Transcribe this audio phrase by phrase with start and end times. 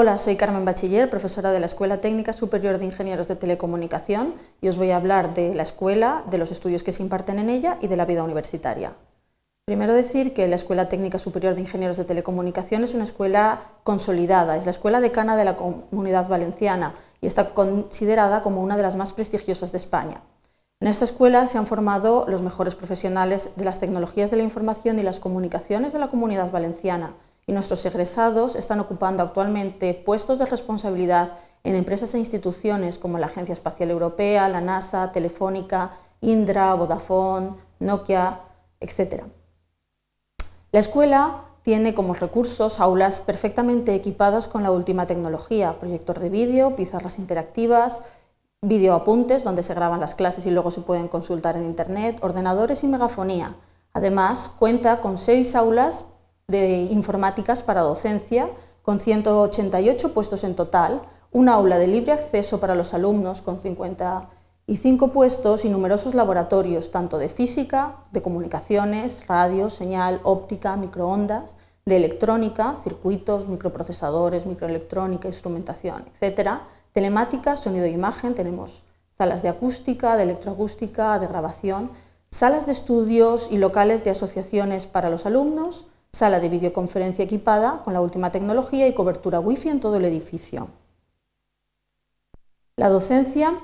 [0.00, 4.68] Hola, soy Carmen Bachiller, profesora de la Escuela Técnica Superior de Ingenieros de Telecomunicación y
[4.68, 7.78] os voy a hablar de la escuela, de los estudios que se imparten en ella
[7.80, 8.92] y de la vida universitaria.
[9.64, 14.56] Primero decir que la Escuela Técnica Superior de Ingenieros de Telecomunicación es una escuela consolidada,
[14.56, 18.94] es la escuela decana de la Comunidad Valenciana y está considerada como una de las
[18.94, 20.22] más prestigiosas de España.
[20.78, 25.00] En esta escuela se han formado los mejores profesionales de las tecnologías de la información
[25.00, 27.16] y las comunicaciones de la Comunidad Valenciana,
[27.48, 31.32] y nuestros egresados están ocupando actualmente puestos de responsabilidad
[31.64, 38.42] en empresas e instituciones como la Agencia Espacial Europea, la NASA, Telefónica, Indra, Vodafone, Nokia,
[38.80, 39.24] etc.
[40.72, 46.76] La escuela tiene como recursos aulas perfectamente equipadas con la última tecnología, proyector de vídeo,
[46.76, 48.02] pizarras interactivas,
[48.60, 52.88] videoapuntes donde se graban las clases y luego se pueden consultar en Internet, ordenadores y
[52.88, 53.56] megafonía.
[53.94, 56.04] Además, cuenta con seis aulas
[56.50, 58.48] de informáticas para docencia,
[58.80, 65.08] con 188 puestos en total, un aula de libre acceso para los alumnos con 55
[65.08, 72.76] puestos y numerosos laboratorios, tanto de física, de comunicaciones, radio, señal, óptica, microondas, de electrónica,
[72.82, 76.60] circuitos, microprocesadores, microelectrónica, instrumentación, etc.
[76.94, 81.90] Telemática, sonido e imagen, tenemos salas de acústica, de electroacústica, de grabación,
[82.30, 87.92] salas de estudios y locales de asociaciones para los alumnos, sala de videoconferencia equipada con
[87.92, 90.68] la última tecnología y cobertura Wi-Fi en todo el edificio.
[92.76, 93.58] La docencia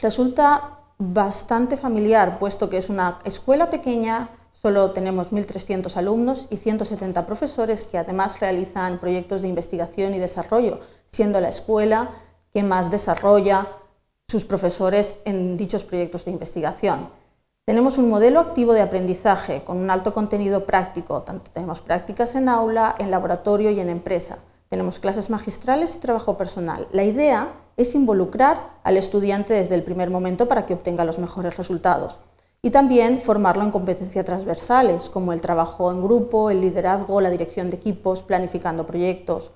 [0.00, 7.26] resulta bastante familiar, puesto que es una escuela pequeña, solo tenemos 1.300 alumnos y 170
[7.26, 12.10] profesores que además realizan proyectos de investigación y desarrollo, siendo la escuela
[12.52, 13.68] que más desarrolla
[14.28, 17.08] sus profesores en dichos proyectos de investigación.
[17.64, 22.48] Tenemos un modelo activo de aprendizaje con un alto contenido práctico, tanto tenemos prácticas en
[22.48, 24.40] aula, en laboratorio y en empresa.
[24.68, 26.88] Tenemos clases magistrales y trabajo personal.
[26.90, 31.56] La idea es involucrar al estudiante desde el primer momento para que obtenga los mejores
[31.56, 32.18] resultados
[32.62, 37.70] y también formarlo en competencias transversales como el trabajo en grupo, el liderazgo, la dirección
[37.70, 39.52] de equipos, planificando proyectos.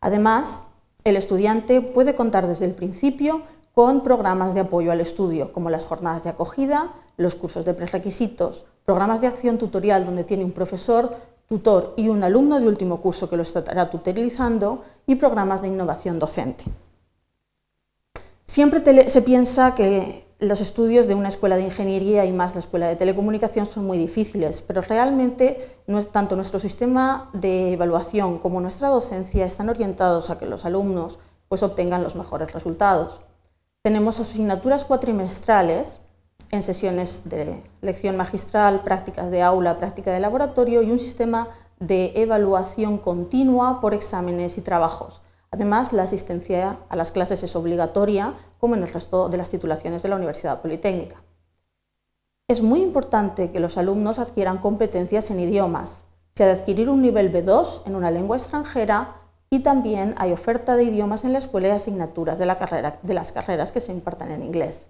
[0.00, 0.62] Además,
[1.04, 3.42] el estudiante puede contar desde el principio
[3.80, 8.66] con programas de apoyo al estudio, como las jornadas de acogida, los cursos de prerequisitos,
[8.84, 11.16] programas de acción tutorial donde tiene un profesor,
[11.48, 16.18] tutor y un alumno de último curso que lo estará tutorizando y programas de innovación
[16.18, 16.66] docente.
[18.44, 22.86] Siempre se piensa que los estudios de una escuela de ingeniería y más la escuela
[22.86, 25.78] de telecomunicación son muy difíciles, pero realmente
[26.12, 31.18] tanto nuestro sistema de evaluación como nuestra docencia están orientados a que los alumnos
[31.48, 33.22] pues, obtengan los mejores resultados.
[33.82, 36.02] Tenemos asignaturas cuatrimestrales
[36.50, 41.48] en sesiones de lección magistral, prácticas de aula, práctica de laboratorio y un sistema
[41.78, 45.22] de evaluación continua por exámenes y trabajos.
[45.50, 50.02] Además, la asistencia a las clases es obligatoria, como en el resto de las titulaciones
[50.02, 51.22] de la Universidad Politécnica.
[52.48, 56.04] Es muy importante que los alumnos adquieran competencias en idiomas.
[56.32, 59.19] Se ha de adquirir un nivel B2 en una lengua extranjera
[59.50, 63.80] y también hay oferta de idiomas en la escuela y asignaturas de, las carreras que
[63.80, 64.86] se impartan en inglés.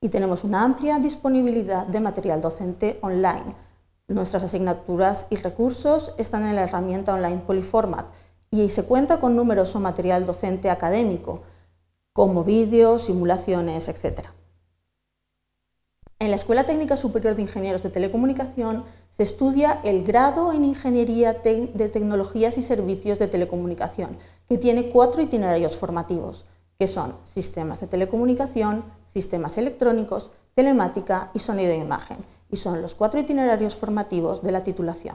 [0.00, 3.54] Y tenemos una amplia disponibilidad de material docente online.
[4.06, 8.06] Nuestras asignaturas y recursos están en la herramienta online Polyformat
[8.50, 11.42] y se cuenta con numeroso material docente académico,
[12.14, 14.37] como vídeos, simulaciones, etc.
[16.20, 21.32] En la Escuela Técnica Superior de Ingenieros de Telecomunicación se estudia el grado en Ingeniería
[21.32, 24.18] de Tecnologías y Servicios de Telecomunicación,
[24.48, 26.44] que tiene cuatro itinerarios formativos,
[26.76, 32.18] que son sistemas de telecomunicación, sistemas electrónicos, telemática y sonido e imagen,
[32.50, 35.14] y son los cuatro itinerarios formativos de la titulación.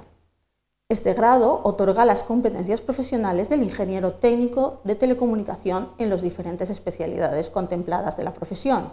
[0.88, 7.50] Este grado otorga las competencias profesionales del ingeniero técnico de telecomunicación en las diferentes especialidades
[7.50, 8.86] contempladas de la profesión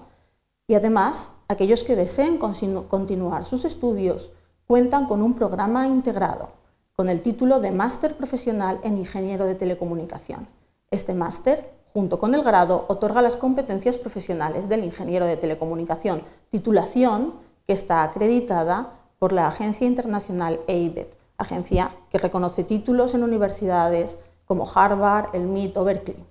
[0.71, 4.31] y además, aquellos que deseen continuar sus estudios
[4.69, 6.51] cuentan con un programa integrado,
[6.95, 10.47] con el título de Máster Profesional en Ingeniero de Telecomunicación.
[10.93, 17.35] Este máster, junto con el grado, otorga las competencias profesionales del ingeniero de telecomunicación, titulación
[17.67, 24.71] que está acreditada por la Agencia Internacional EIBET, agencia que reconoce títulos en universidades como
[24.73, 26.30] Harvard, el MIT o Berkeley.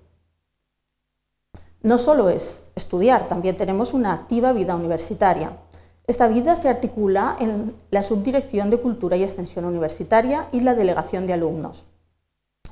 [1.82, 5.56] No solo es estudiar, también tenemos una activa vida universitaria.
[6.06, 11.26] Esta vida se articula en la Subdirección de Cultura y Extensión Universitaria y la Delegación
[11.26, 11.86] de Alumnos.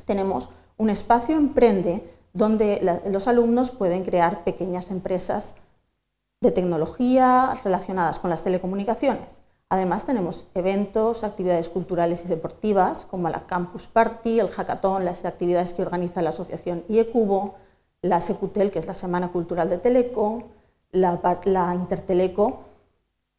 [0.04, 5.54] Tenemos un espacio Emprende donde los alumnos pueden crear pequeñas empresas
[6.40, 9.40] de tecnología relacionadas con las telecomunicaciones.
[9.70, 15.74] Además tenemos eventos, actividades culturales y deportivas como la Campus Party, el Hackathon, las actividades
[15.74, 17.56] que organiza la asociación IECubo,
[18.02, 20.44] la Secutel, que es la Semana Cultural de Teleco,
[20.92, 21.20] la,
[21.74, 22.60] Interteleco,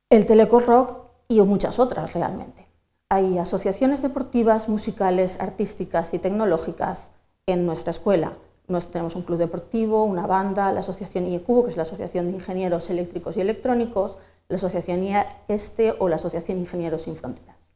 [0.10, 0.94] el Teleco Rock
[1.28, 2.68] y muchas otras realmente.
[3.10, 7.12] Hay asociaciones deportivas, musicales, artísticas y tecnológicas
[7.48, 8.38] en nuestra escuela.
[8.68, 12.34] Nos, tenemos un club deportivo, una banda, la asociación IECubo, que es la Asociación de
[12.34, 15.06] Ingenieros Eléctricos y Electrónicos, la Asociación
[15.48, 17.72] Este o la Asociación Ingenieros Sin Fronteras.